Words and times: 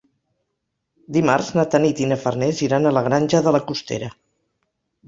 Dimarts 1.17 1.51
na 1.59 1.67
Tanit 1.75 2.01
i 2.01 2.09
na 2.13 2.17
Farners 2.25 2.65
iran 2.71 2.89
a 2.93 2.97
la 2.99 3.05
Granja 3.11 3.47
de 3.51 3.57
la 3.59 3.65
Costera. 3.71 4.15